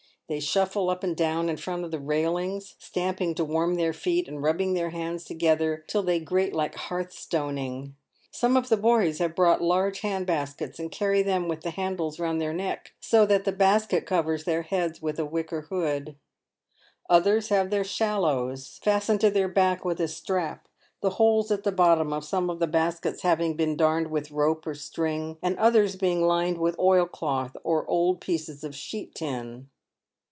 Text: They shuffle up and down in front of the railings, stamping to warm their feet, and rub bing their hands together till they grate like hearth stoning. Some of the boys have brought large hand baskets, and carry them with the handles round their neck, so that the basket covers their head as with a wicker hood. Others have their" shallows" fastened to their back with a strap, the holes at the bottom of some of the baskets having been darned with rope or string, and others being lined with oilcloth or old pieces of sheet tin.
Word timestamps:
They 0.29 0.39
shuffle 0.39 0.89
up 0.89 1.03
and 1.03 1.13
down 1.13 1.49
in 1.49 1.57
front 1.57 1.83
of 1.83 1.91
the 1.91 1.99
railings, 1.99 2.75
stamping 2.79 3.35
to 3.35 3.43
warm 3.43 3.75
their 3.75 3.91
feet, 3.91 4.29
and 4.29 4.41
rub 4.41 4.59
bing 4.59 4.75
their 4.75 4.91
hands 4.91 5.25
together 5.25 5.83
till 5.87 6.03
they 6.03 6.21
grate 6.21 6.53
like 6.55 6.73
hearth 6.75 7.11
stoning. 7.11 7.97
Some 8.31 8.55
of 8.55 8.69
the 8.69 8.77
boys 8.77 9.17
have 9.17 9.35
brought 9.35 9.61
large 9.61 9.99
hand 9.99 10.25
baskets, 10.25 10.79
and 10.79 10.89
carry 10.89 11.21
them 11.21 11.49
with 11.49 11.63
the 11.63 11.71
handles 11.71 12.17
round 12.17 12.39
their 12.39 12.53
neck, 12.53 12.93
so 13.01 13.25
that 13.25 13.43
the 13.43 13.51
basket 13.51 14.05
covers 14.05 14.45
their 14.45 14.61
head 14.61 14.91
as 14.91 15.01
with 15.01 15.19
a 15.19 15.25
wicker 15.25 15.63
hood. 15.63 16.15
Others 17.09 17.49
have 17.49 17.69
their" 17.69 17.83
shallows" 17.99 18.79
fastened 18.85 19.19
to 19.19 19.29
their 19.31 19.49
back 19.49 19.83
with 19.83 19.99
a 19.99 20.07
strap, 20.07 20.69
the 21.01 21.09
holes 21.19 21.51
at 21.51 21.63
the 21.65 21.73
bottom 21.73 22.13
of 22.13 22.23
some 22.23 22.49
of 22.49 22.59
the 22.59 22.67
baskets 22.67 23.23
having 23.23 23.57
been 23.57 23.75
darned 23.75 24.09
with 24.09 24.31
rope 24.31 24.65
or 24.65 24.75
string, 24.75 25.37
and 25.41 25.57
others 25.57 25.97
being 25.97 26.21
lined 26.21 26.57
with 26.57 26.79
oilcloth 26.79 27.57
or 27.65 27.85
old 27.89 28.21
pieces 28.21 28.63
of 28.63 28.73
sheet 28.73 29.13
tin. 29.13 29.67